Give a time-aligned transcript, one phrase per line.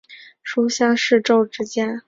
[0.41, 1.99] 书香世胄之家。